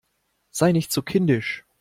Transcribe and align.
Sei 0.49 0.71
nicht 0.71 0.91
so 0.91 1.03
kindisch! 1.03 1.63